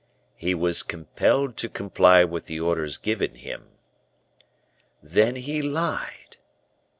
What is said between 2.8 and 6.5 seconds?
given him." "Then he lied?"